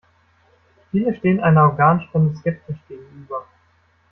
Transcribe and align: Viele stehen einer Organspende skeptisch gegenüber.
Viele 0.89 1.15
stehen 1.15 1.41
einer 1.41 1.61
Organspende 1.65 2.35
skeptisch 2.35 2.79
gegenüber. 2.87 3.45